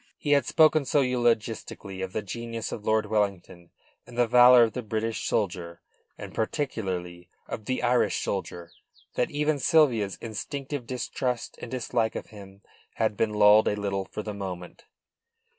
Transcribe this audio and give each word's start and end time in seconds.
He 0.17 0.31
had 0.31 0.47
spoken 0.47 0.83
so 0.83 1.01
eulogistically 1.01 2.01
of 2.03 2.11
the 2.11 2.23
genius 2.23 2.71
of 2.71 2.87
Lord 2.87 3.05
Wellington 3.05 3.69
and 4.07 4.17
the 4.17 4.25
valour 4.25 4.63
of 4.63 4.73
the 4.73 4.81
British 4.81 5.25
soldier, 5.27 5.79
and, 6.17 6.33
particularly 6.33 7.29
of 7.47 7.65
the 7.65 7.83
Irish 7.83 8.19
soldier, 8.23 8.71
that 9.13 9.29
even 9.29 9.59
Sylvia's 9.59 10.17
instinctive 10.19 10.87
distrust 10.87 11.55
and 11.61 11.69
dislike 11.69 12.15
of 12.15 12.31
him 12.31 12.63
had 12.95 13.15
been 13.15 13.33
lulled 13.35 13.67
a 13.67 13.75
little 13.75 14.05
for 14.05 14.23
the 14.23 14.33
moment. 14.33 14.85